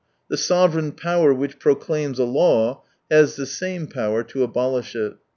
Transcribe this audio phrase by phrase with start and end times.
[0.29, 5.17] The sovereign power which proclaims a law has the same power to abolish it.